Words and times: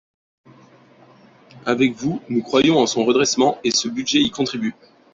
Avec 1.67 1.93
vous, 1.93 2.23
nous 2.27 2.41
croyons 2.41 2.79
en 2.79 2.87
son 2.87 3.05
redressement 3.05 3.59
et 3.63 3.69
ce 3.69 3.87
budget 3.87 4.17
y 4.17 4.31
contribue 4.31 4.73